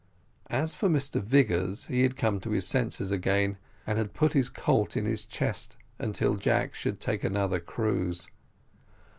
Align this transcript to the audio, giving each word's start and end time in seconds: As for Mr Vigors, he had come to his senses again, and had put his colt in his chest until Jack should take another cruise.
As 0.49 0.73
for 0.73 0.89
Mr 0.89 1.21
Vigors, 1.21 1.85
he 1.85 2.01
had 2.01 2.17
come 2.17 2.39
to 2.39 2.49
his 2.49 2.65
senses 2.67 3.11
again, 3.11 3.59
and 3.85 3.99
had 3.99 4.15
put 4.15 4.33
his 4.33 4.49
colt 4.49 4.97
in 4.97 5.05
his 5.05 5.27
chest 5.27 5.77
until 5.99 6.33
Jack 6.37 6.73
should 6.73 6.99
take 6.99 7.23
another 7.23 7.59
cruise. 7.59 8.27